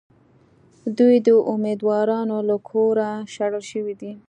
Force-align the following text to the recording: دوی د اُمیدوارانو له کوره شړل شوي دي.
دوی 0.97 1.15
د 1.27 1.27
اُمیدوارانو 1.51 2.37
له 2.49 2.55
کوره 2.69 3.09
شړل 3.33 3.63
شوي 3.71 3.93
دي. 4.01 4.11